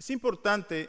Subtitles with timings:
[0.00, 0.88] Es importante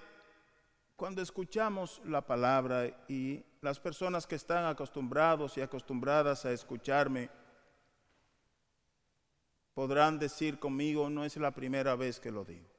[0.96, 7.30] cuando escuchamos la palabra y las personas que están acostumbrados y acostumbradas a escucharme
[9.74, 12.70] podrán decir conmigo, no es la primera vez que lo digo.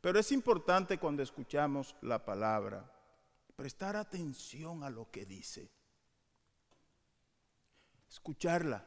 [0.00, 2.92] Pero es importante cuando escuchamos la palabra
[3.54, 5.70] prestar atención a lo que dice.
[8.10, 8.84] Escucharla.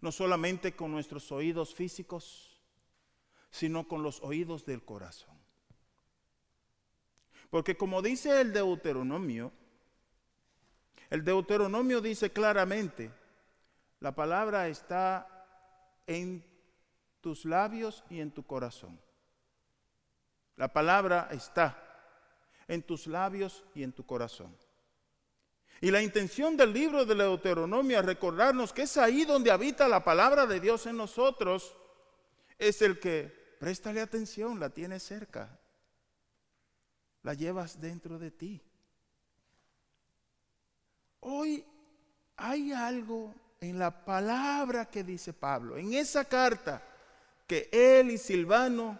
[0.00, 2.53] No solamente con nuestros oídos físicos,
[3.54, 5.38] sino con los oídos del corazón.
[7.50, 9.52] Porque como dice el Deuteronomio,
[11.08, 13.12] el Deuteronomio dice claramente,
[14.00, 15.46] la palabra está
[16.08, 16.44] en
[17.20, 19.00] tus labios y en tu corazón.
[20.56, 21.80] La palabra está
[22.66, 24.52] en tus labios y en tu corazón.
[25.80, 30.02] Y la intención del libro de Deuteronomio es recordarnos que es ahí donde habita la
[30.02, 31.76] palabra de Dios en nosotros,
[32.58, 35.58] es el que, préstale atención, la tienes cerca,
[37.22, 38.60] la llevas dentro de ti.
[41.20, 41.64] Hoy
[42.36, 46.82] hay algo en la palabra que dice Pablo, en esa carta
[47.46, 48.98] que él y Silvano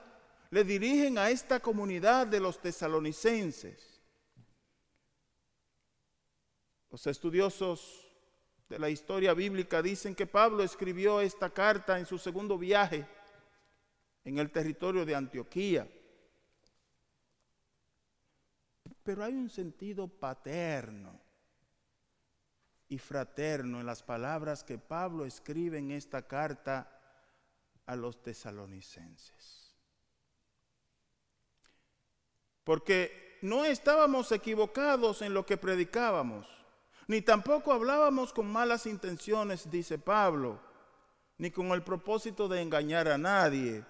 [0.50, 4.00] le dirigen a esta comunidad de los tesalonicenses.
[6.90, 8.06] Los estudiosos
[8.68, 13.06] de la historia bíblica dicen que Pablo escribió esta carta en su segundo viaje
[14.24, 15.88] en el territorio de Antioquía.
[19.02, 21.20] Pero hay un sentido paterno
[22.88, 26.90] y fraterno en las palabras que Pablo escribe en esta carta
[27.86, 29.74] a los tesalonicenses.
[32.64, 36.46] Porque no estábamos equivocados en lo que predicábamos,
[37.06, 40.58] ni tampoco hablábamos con malas intenciones, dice Pablo,
[41.36, 43.84] ni con el propósito de engañar a nadie.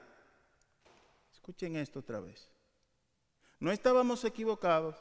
[1.45, 2.48] Escuchen esto otra vez.
[3.61, 4.97] No estábamos equivocados,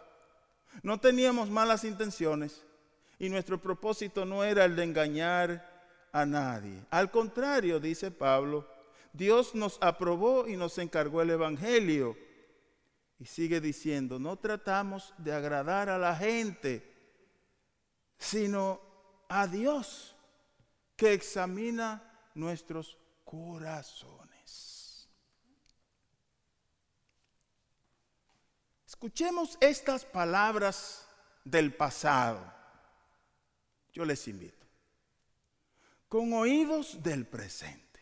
[0.81, 2.65] no teníamos malas intenciones,
[3.17, 6.85] y nuestro propósito no era el de engañar a nadie.
[6.89, 8.67] Al contrario, dice Pablo,
[9.13, 12.17] Dios nos aprobó y nos encargó el Evangelio.
[13.19, 16.93] Y sigue diciendo, no tratamos de agradar a la gente,
[18.17, 18.81] sino
[19.29, 20.13] a Dios
[20.97, 22.03] que examina
[22.35, 24.22] nuestros corazones.
[28.93, 31.07] Escuchemos estas palabras
[31.43, 32.53] del pasado
[33.91, 34.65] yo les invito.
[36.07, 37.99] Con oídos del presente.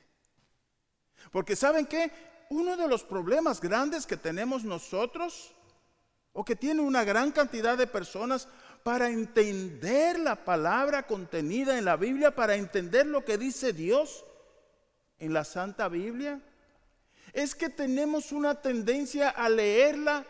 [1.31, 2.11] Porque ¿saben qué?
[2.49, 5.55] Uno de los problemas grandes que tenemos nosotros,
[6.33, 8.49] o que tiene una gran cantidad de personas
[8.83, 14.25] para entender la palabra contenida en la Biblia, para entender lo que dice Dios
[15.19, 16.41] en la Santa Biblia,
[17.31, 20.25] es que tenemos una tendencia a leerla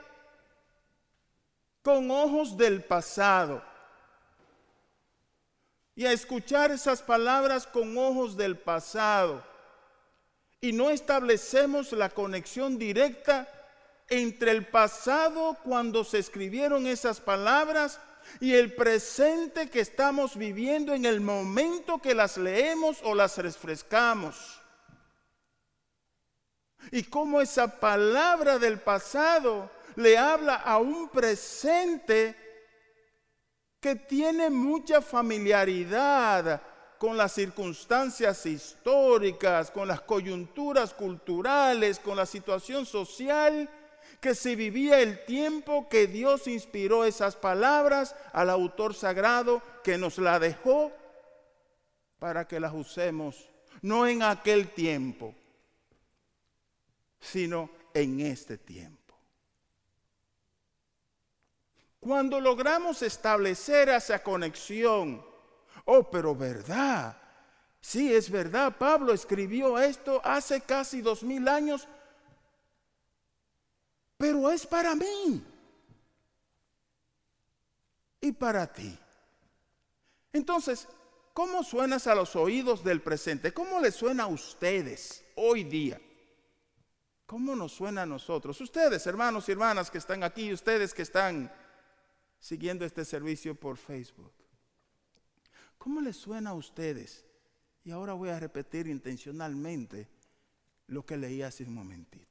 [1.81, 3.64] con ojos del pasado
[5.96, 9.44] y a escuchar esas palabras con ojos del pasado.
[10.59, 13.47] Y no establecemos la conexión directa
[14.09, 18.00] entre el pasado cuando se escribieron esas palabras
[18.40, 24.59] y el presente que estamos viviendo en el momento que las leemos o las refrescamos.
[26.92, 32.35] Y cómo esa palabra del pasado le habla a un presente
[33.79, 36.62] que tiene mucha familiaridad
[36.97, 43.68] con las circunstancias históricas, con las coyunturas culturales, con la situación social
[44.19, 50.19] que se vivía el tiempo que Dios inspiró esas palabras al autor sagrado que nos
[50.19, 50.91] la dejó
[52.19, 53.50] para que las usemos,
[53.81, 55.34] no en aquel tiempo,
[57.19, 59.00] sino en este tiempo.
[62.01, 65.23] Cuando logramos establecer esa conexión,
[65.85, 67.16] oh, pero verdad,
[67.79, 71.88] sí es verdad, Pablo escribió esto hace casi dos mil años,
[74.18, 75.45] pero es para mí
[78.19, 78.97] y para ti.
[80.33, 80.88] Entonces,
[81.33, 83.54] ¿cómo suenas a los oídos del presente?
[83.54, 86.01] ¿Cómo le suena a ustedes hoy día?
[87.27, 88.59] ¿Cómo nos suena a nosotros?
[88.59, 91.61] Ustedes, hermanos y hermanas que están aquí, ustedes que están
[92.42, 94.34] siguiendo este servicio por Facebook.
[95.78, 97.26] ¿Cómo les suena a ustedes?
[97.86, 100.10] Y ahora voy a repetir intencionalmente
[100.88, 102.28] lo que leí hace un momentito.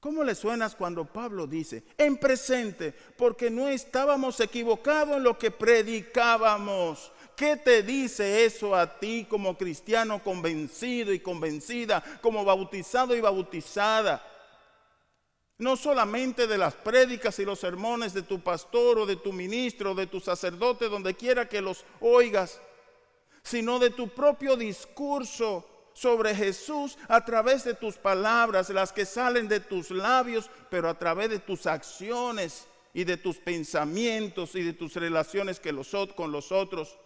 [0.00, 5.50] ¿Cómo les suena cuando Pablo dice, en presente, porque no estábamos equivocados en lo que
[5.50, 7.10] predicábamos?
[7.36, 14.33] ¿Qué te dice eso a ti como cristiano convencido y convencida, como bautizado y bautizada?
[15.58, 19.92] No solamente de las prédicas y los sermones de tu pastor o de tu ministro
[19.92, 22.60] o de tu sacerdote, donde quiera que los oigas,
[23.42, 29.46] sino de tu propio discurso sobre Jesús a través de tus palabras, las que salen
[29.46, 34.72] de tus labios, pero a través de tus acciones y de tus pensamientos y de
[34.72, 35.60] tus relaciones
[36.16, 36.96] con los otros.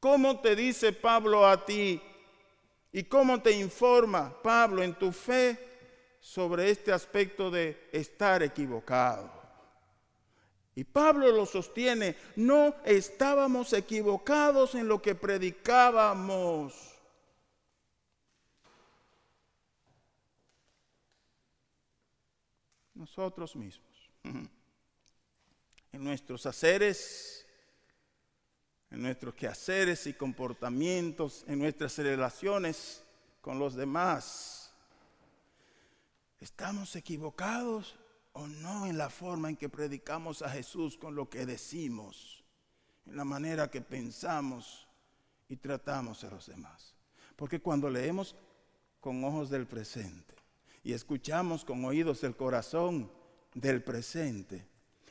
[0.00, 2.00] ¿Cómo te dice Pablo a ti?
[2.92, 5.71] ¿Y cómo te informa Pablo en tu fe
[6.22, 9.42] sobre este aspecto de estar equivocado?
[10.74, 16.92] Y Pablo lo sostiene, no estábamos equivocados en lo que predicábamos.
[22.94, 24.48] Nosotros mismos, en
[25.92, 27.44] nuestros haceres,
[28.90, 33.02] en nuestros quehaceres y comportamientos, en nuestras relaciones
[33.40, 34.51] con los demás.
[36.42, 37.94] ¿Estamos equivocados
[38.32, 42.42] o no en la forma en que predicamos a Jesús con lo que decimos,
[43.06, 44.88] en la manera que pensamos
[45.48, 46.96] y tratamos a los demás?
[47.36, 48.34] Porque cuando leemos
[48.98, 50.34] con ojos del presente
[50.82, 53.08] y escuchamos con oídos del corazón
[53.54, 54.66] del presente,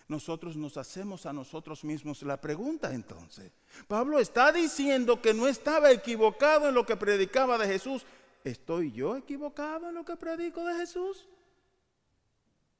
[0.10, 3.54] nosotros nos hacemos a nosotros mismos la pregunta entonces.
[3.88, 8.06] Pablo está diciendo que no estaba equivocado en lo que predicaba de Jesús.
[8.44, 11.28] ¿Estoy yo equivocado en lo que predico de Jesús?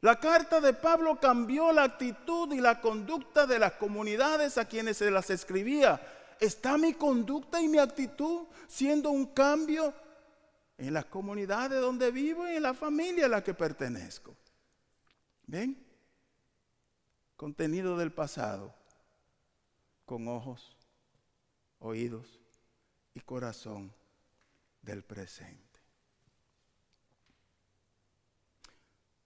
[0.02, 4.98] La carta de Pablo cambió la actitud y la conducta de las comunidades a quienes
[4.98, 6.02] se las escribía.
[6.40, 9.94] ¿Está mi conducta y mi actitud siendo un cambio
[10.78, 14.36] en la comunidad de donde vivo y en la familia a la que pertenezco?
[15.46, 15.92] ¿Ven?
[17.42, 18.72] contenido del pasado
[20.06, 20.78] con ojos,
[21.80, 22.40] oídos
[23.16, 23.92] y corazón
[24.82, 25.80] del presente.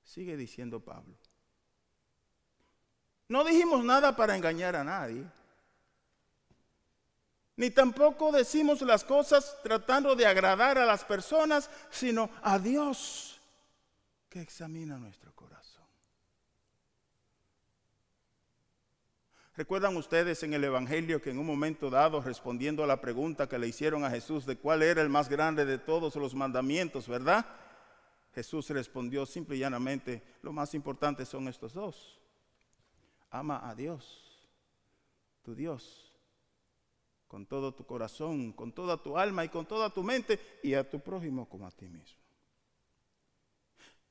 [0.04, 1.18] Sigue diciendo Pablo.
[3.28, 5.25] No dijimos nada para engañar a nadie.
[7.57, 13.40] Ni tampoco decimos las cosas tratando de agradar a las personas, sino a Dios
[14.30, 15.65] que examina nuestro corazón.
[19.57, 23.57] ¿Recuerdan ustedes en el Evangelio que en un momento dado, respondiendo a la pregunta que
[23.57, 27.46] le hicieron a Jesús de cuál era el más grande de todos los mandamientos, ¿verdad?
[28.34, 32.19] Jesús respondió simple y llanamente, lo más importante son estos dos.
[33.31, 34.46] Ama a Dios,
[35.42, 36.13] tu Dios,
[37.30, 40.90] con todo tu corazón, con toda tu alma y con toda tu mente, y a
[40.90, 42.19] tu prójimo como a ti mismo.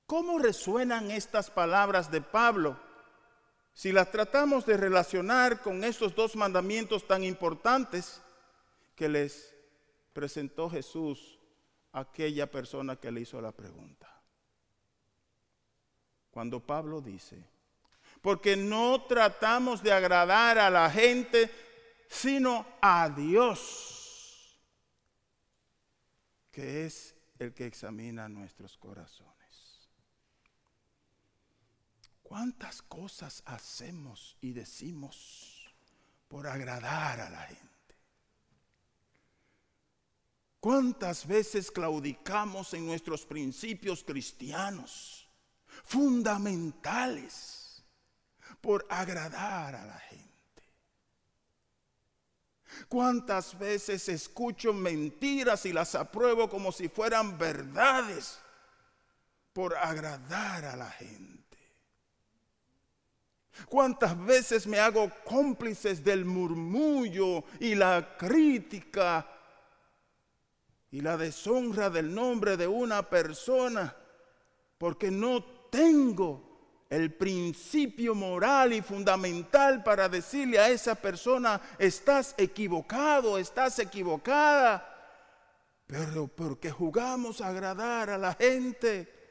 [0.06, 2.78] ¿Cómo resuenan estas palabras de Pablo?
[3.74, 8.22] Si las tratamos de relacionar con esos dos mandamientos tan importantes
[8.94, 9.52] que les
[10.12, 11.40] presentó Jesús
[11.92, 14.08] a aquella persona que le hizo la pregunta.
[16.30, 17.44] Cuando Pablo dice,
[18.22, 21.50] porque no tratamos de agradar a la gente,
[22.08, 24.58] sino a Dios,
[26.52, 29.43] que es el que examina nuestros corazones.
[32.34, 35.72] ¿Cuántas cosas hacemos y decimos
[36.26, 37.94] por agradar a la gente?
[40.58, 45.28] ¿Cuántas veces claudicamos en nuestros principios cristianos
[45.84, 47.84] fundamentales
[48.60, 50.64] por agradar a la gente?
[52.88, 58.40] ¿Cuántas veces escucho mentiras y las apruebo como si fueran verdades
[59.52, 61.33] por agradar a la gente?
[63.68, 69.26] ¿Cuántas veces me hago cómplices del murmullo y la crítica
[70.90, 73.94] y la deshonra del nombre de una persona
[74.78, 83.38] porque no tengo el principio moral y fundamental para decirle a esa persona, estás equivocado,
[83.38, 84.86] estás equivocada,
[85.86, 89.23] pero porque jugamos a agradar a la gente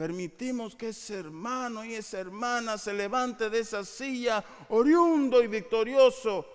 [0.00, 6.46] permitimos que ese hermano y esa hermana se levante de esa silla oriundo y victorioso,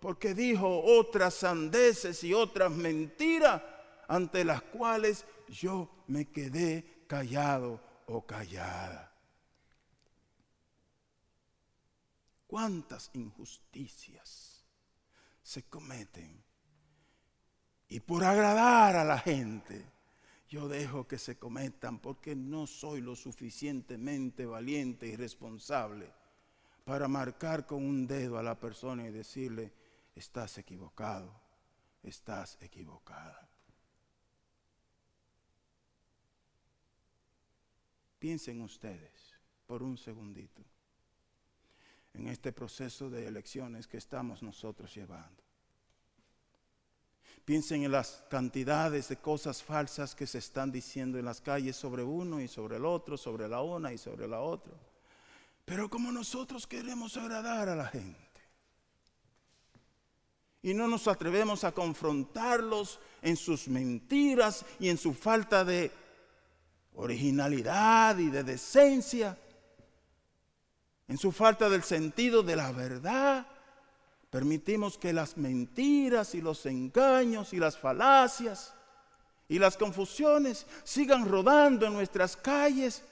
[0.00, 3.60] porque dijo otras sandeces y otras mentiras
[4.06, 9.12] ante las cuales yo me quedé callado o callada.
[12.46, 14.64] ¿Cuántas injusticias
[15.42, 16.40] se cometen?
[17.88, 19.90] Y por agradar a la gente,
[20.52, 26.12] yo dejo que se cometan porque no soy lo suficientemente valiente y responsable
[26.84, 29.72] para marcar con un dedo a la persona y decirle,
[30.14, 31.40] estás equivocado,
[32.02, 33.48] estás equivocada.
[38.18, 39.34] Piensen ustedes,
[39.66, 40.62] por un segundito
[42.12, 45.42] en este proceso de elecciones que estamos nosotros llevando.
[47.44, 52.04] Piensen en las cantidades de cosas falsas que se están diciendo en las calles sobre
[52.04, 54.72] uno y sobre el otro, sobre la una y sobre la otra.
[55.64, 58.18] Pero como nosotros queremos agradar a la gente
[60.62, 65.90] y no nos atrevemos a confrontarlos en sus mentiras y en su falta de
[66.94, 69.36] originalidad y de decencia,
[71.08, 73.46] en su falta del sentido de la verdad,
[74.32, 78.72] permitimos que las mentiras y los engaños y las falacias
[79.46, 83.04] y las confusiones sigan rodando en nuestras calles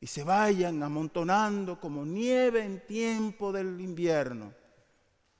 [0.00, 4.52] y se vayan amontonando como nieve en tiempo del invierno,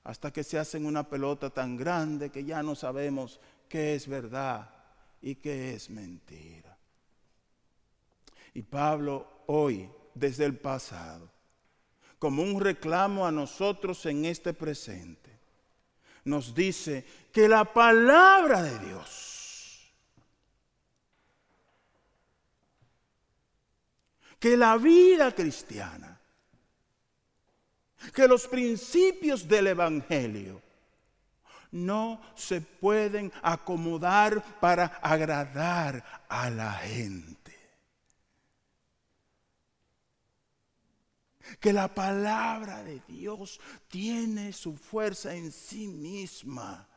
[0.05, 4.71] hasta que se hacen una pelota tan grande que ya no sabemos qué es verdad
[5.21, 6.79] y qué es mentira.
[8.55, 11.29] Y Pablo hoy, desde el pasado,
[12.21, 15.31] como un reclamo a nosotros en este presente.
[16.25, 19.91] Nos dice que la palabra de Dios,
[24.39, 26.21] que la vida cristiana,
[28.15, 30.61] que los principios del Evangelio
[31.73, 37.40] no se pueden acomodar para agradar a la gente.
[41.59, 46.89] Que la palabra de Dios tiene su fuerza en sí misma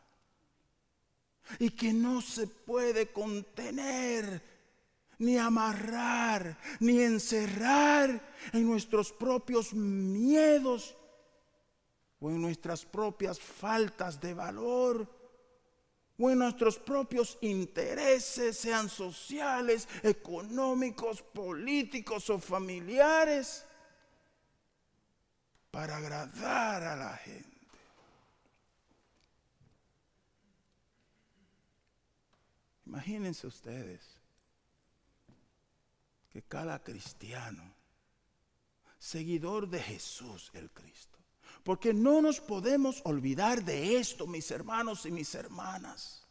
[1.60, 4.42] y que no se puede contener
[5.20, 10.96] ni amarrar ni encerrar en nuestros propios miedos
[12.20, 15.08] o en nuestras propias faltas de valor
[16.20, 23.66] o en nuestros propios intereses, sean sociales, económicos, políticos o familiares
[25.74, 27.50] para agradar a la gente.
[32.86, 34.02] Imagínense ustedes
[36.30, 37.74] que cada cristiano,
[39.00, 41.18] seguidor de Jesús el Cristo,
[41.64, 46.23] porque no nos podemos olvidar de esto, mis hermanos y mis hermanas.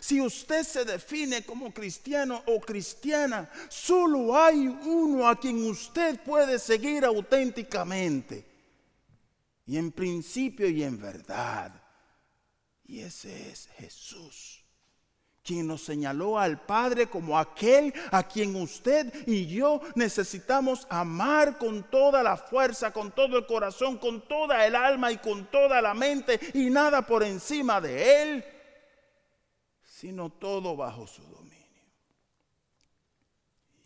[0.00, 6.58] Si usted se define como cristiano o cristiana, solo hay uno a quien usted puede
[6.58, 8.44] seguir auténticamente.
[9.66, 11.72] Y en principio y en verdad.
[12.84, 14.64] Y ese es Jesús,
[15.42, 21.90] quien nos señaló al Padre como aquel a quien usted y yo necesitamos amar con
[21.90, 25.94] toda la fuerza, con todo el corazón, con toda el alma y con toda la
[25.94, 28.44] mente y nada por encima de Él
[29.98, 31.56] sino todo bajo su dominio.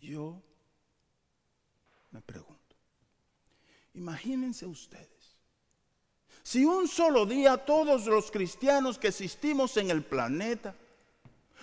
[0.01, 0.41] Yo
[2.11, 2.75] me pregunto,
[3.93, 5.07] imagínense ustedes,
[6.43, 10.75] si un solo día todos los cristianos que existimos en el planeta,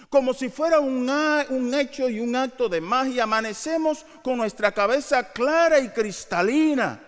[0.08, 1.10] como si fuera un,
[1.50, 7.02] un, hecho y un acto de magia, amanecemos con nuestra cabeza clara y cristalina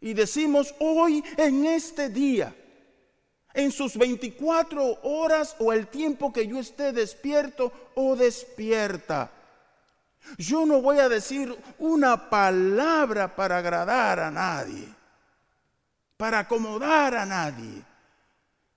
[0.00, 2.56] y decimos hoy en este día,
[3.54, 9.30] en sus 24 horas o el tiempo que yo esté despierto o despierta.
[10.36, 14.88] Yo no voy a decir una palabra para agradar a nadie,
[16.16, 17.82] para acomodar a nadie.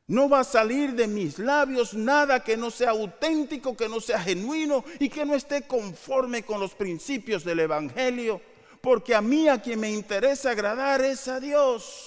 [0.07, 4.21] No va a salir de mis labios nada que no sea auténtico, que no sea
[4.21, 8.39] genuino y que no esté conforme con los principios del Evangelio,
[8.79, 12.06] porque a mí a quien me interesa agradar es a Dios.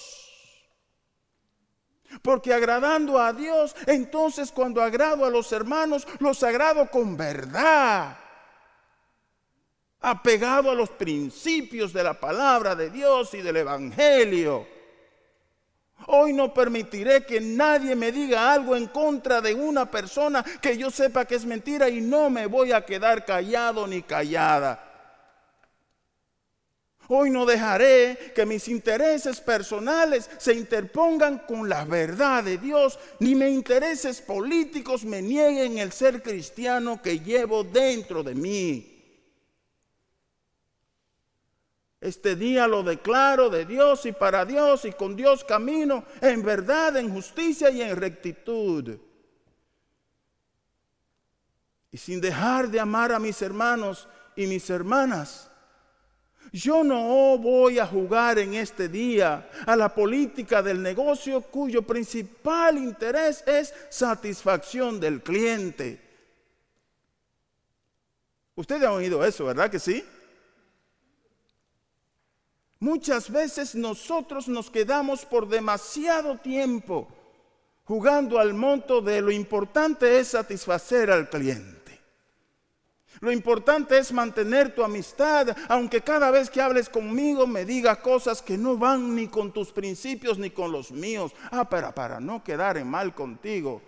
[2.22, 8.16] Porque agradando a Dios, entonces cuando agrado a los hermanos, los agrado con verdad.
[10.00, 14.66] Apegado a los principios de la palabra de Dios y del Evangelio.
[16.06, 20.90] Hoy no permitiré que nadie me diga algo en contra de una persona que yo
[20.90, 24.89] sepa que es mentira y no me voy a quedar callado ni callada.
[27.12, 33.34] Hoy no dejaré que mis intereses personales se interpongan con la verdad de Dios, ni
[33.34, 39.02] mis intereses políticos me nieguen el ser cristiano que llevo dentro de mí.
[42.00, 46.96] Este día lo declaro de Dios y para Dios y con Dios camino en verdad,
[46.96, 48.98] en justicia y en rectitud.
[51.90, 55.49] Y sin dejar de amar a mis hermanos y mis hermanas,
[56.52, 62.78] yo no voy a jugar en este día a la política del negocio cuyo principal
[62.78, 66.00] interés es satisfacción del cliente.
[68.56, 70.04] Ustedes han oído eso, ¿verdad que sí?
[72.80, 77.08] Muchas veces nosotros nos quedamos por demasiado tiempo
[77.84, 81.79] jugando al monto de lo importante es satisfacer al cliente.
[83.18, 88.40] Lo importante es mantener tu amistad, aunque cada vez que hables conmigo me diga cosas
[88.40, 91.32] que no van ni con tus principios ni con los míos.
[91.50, 93.82] Ah, para, para no quedar en mal contigo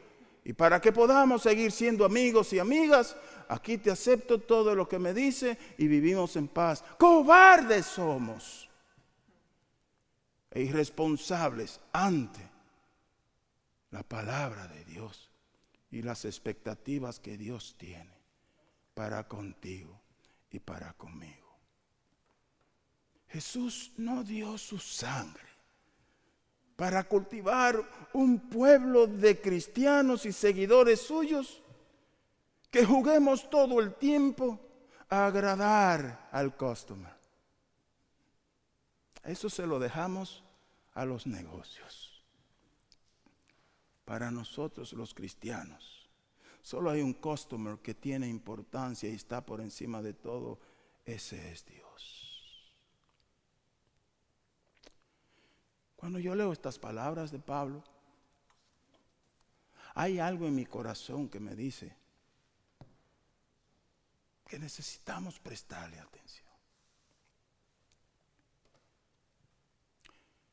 [0.45, 3.17] y para que podamos seguir siendo amigos y amigas,
[3.49, 6.85] aquí te acepto todo lo que me dice y vivimos en paz.
[6.99, 8.69] Cobardes somos
[10.51, 12.51] e irresponsables ante
[13.91, 15.31] la palabra de Dios
[15.91, 18.22] y las expectativas que Dios tiene
[18.95, 20.01] para contigo
[20.51, 21.57] y para conmigo.
[23.29, 25.53] Jesús no dio su sangre
[26.77, 27.83] para cultivar
[28.13, 31.63] un pueblo de cristianos y seguidores suyos
[32.71, 34.59] que juguemos todo el tiempo
[35.09, 37.15] a agradar al customer.
[39.23, 40.43] Eso se lo dejamos
[40.95, 42.23] a los negocios.
[44.05, 46.02] Para nosotros los cristianos
[46.63, 50.61] Solo hay un customer que tiene importancia y está por encima de todo.
[51.05, 52.63] Ese es Dios.
[55.97, 57.83] Cuando yo leo estas palabras de Pablo,
[59.95, 61.95] hay algo en mi corazón que me dice
[64.47, 66.49] que necesitamos prestarle atención.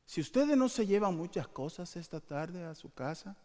[0.06, 3.36] Si ustedes no se llevan muchas cosas esta tarde a su casa,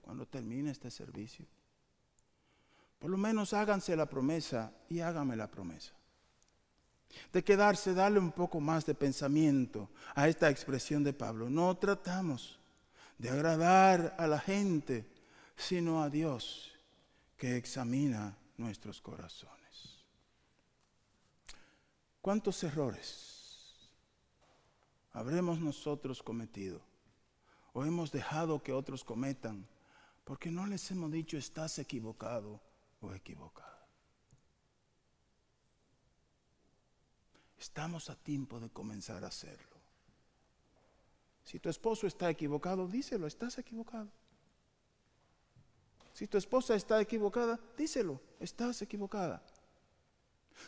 [0.00, 1.46] cuando termine este servicio,
[2.98, 5.92] por lo menos háganse la promesa y hágame la promesa.
[7.32, 11.48] De quedarse, darle un poco más de pensamiento a esta expresión de Pablo.
[11.48, 12.58] No tratamos
[13.16, 15.08] de agradar a la gente,
[15.56, 16.72] sino a Dios
[17.36, 20.04] que examina nuestros corazones.
[22.20, 23.88] ¿Cuántos errores
[25.12, 26.80] habremos nosotros cometido
[27.72, 29.66] o hemos dejado que otros cometan
[30.24, 32.60] porque no les hemos dicho estás equivocado
[33.00, 33.86] o equivocada.
[37.58, 39.76] Estamos a tiempo de comenzar a hacerlo.
[41.44, 44.08] Si tu esposo está equivocado, díselo, estás equivocado.
[46.12, 49.42] Si tu esposa está equivocada, díselo, estás equivocada.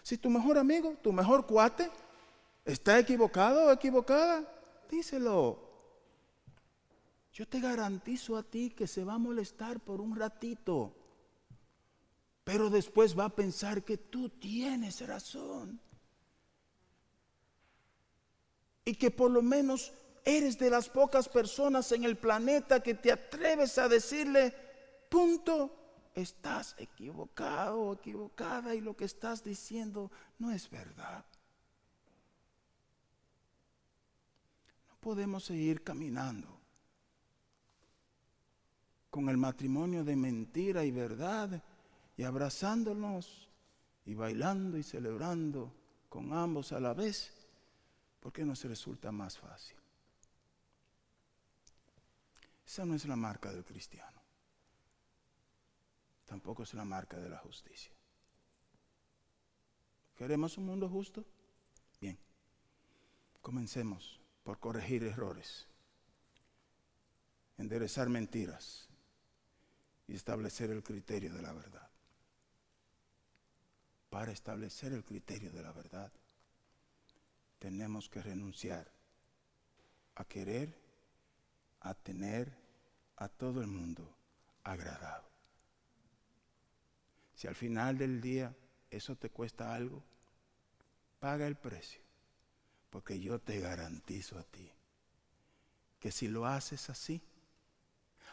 [0.02, 1.90] Si tu mejor amigo, tu mejor cuate,
[2.64, 4.46] está equivocado o equivocada,
[4.88, 5.68] díselo.
[7.32, 10.94] Yo te garantizo a ti que se va a molestar por un ratito
[12.50, 15.78] pero después va a pensar que tú tienes razón.
[18.84, 19.92] Y que por lo menos
[20.24, 24.52] eres de las pocas personas en el planeta que te atreves a decirle,
[25.08, 30.10] punto, estás equivocado equivocada y lo que estás diciendo
[30.40, 31.24] no es verdad.
[34.88, 36.58] No podemos seguir caminando
[39.08, 41.62] con el matrimonio de mentira y verdad
[42.20, 43.48] y abrazándonos
[44.04, 45.72] y bailando y celebrando
[46.10, 47.32] con ambos a la vez,
[48.20, 49.78] ¿por qué se resulta más fácil?
[52.66, 54.20] Esa no es la marca del cristiano.
[56.26, 57.94] Tampoco es la marca de la justicia.
[60.14, 61.24] ¿Queremos un mundo justo?
[62.02, 62.18] Bien.
[63.40, 65.66] Comencemos por corregir errores,
[67.56, 68.90] enderezar mentiras
[70.06, 71.89] y establecer el criterio de la verdad
[74.10, 76.12] para establecer el criterio de la verdad,
[77.58, 78.90] tenemos que renunciar
[80.16, 80.76] a querer,
[81.80, 82.52] a tener
[83.16, 84.14] a todo el mundo
[84.64, 85.28] agradado.
[87.34, 88.54] Si al final del día
[88.90, 90.02] eso te cuesta algo,
[91.20, 92.02] paga el precio,
[92.90, 94.70] porque yo te garantizo a ti
[96.00, 97.22] que si lo haces así,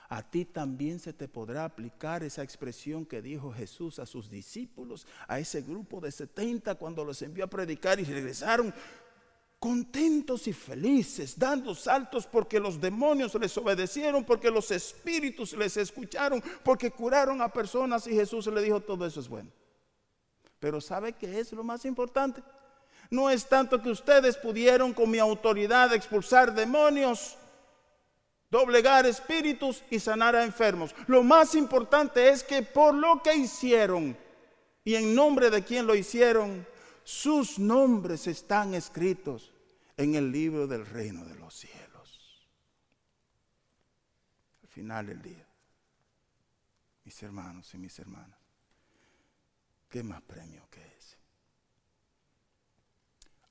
[0.09, 5.05] a ti también se te podrá aplicar esa expresión que dijo Jesús a sus discípulos,
[5.27, 8.73] a ese grupo de 70 cuando los envió a predicar y regresaron
[9.59, 16.43] contentos y felices, dando saltos porque los demonios les obedecieron, porque los espíritus les escucharon,
[16.63, 19.51] porque curaron a personas y Jesús le dijo todo eso es bueno.
[20.59, 22.41] Pero ¿sabe qué es lo más importante?
[23.09, 27.37] No es tanto que ustedes pudieron con mi autoridad expulsar demonios,
[28.49, 30.95] doblegar espíritus y sanar a enfermos.
[31.07, 34.17] Lo más importante es que por lo que hicieron
[34.83, 36.65] y en nombre de quien lo hicieron,
[37.03, 39.53] sus nombres están escritos
[39.97, 42.47] en el libro del reino de los cielos.
[44.61, 45.47] Al final del día,
[47.03, 48.39] mis hermanos y mis hermanas,
[49.89, 51.17] ¿qué más premio que ese?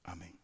[0.04, 0.36] Amén.